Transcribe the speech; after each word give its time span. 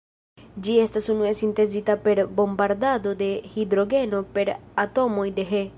Ĝi 0.67 0.77
estis 0.83 1.09
unue 1.15 1.33
sintezita 1.41 1.97
per 2.07 2.23
bombardado 2.41 3.15
de 3.23 3.31
hidrogeno 3.55 4.25
per 4.39 4.55
atomoj 4.89 5.29
de 5.41 5.51
He. 5.55 5.67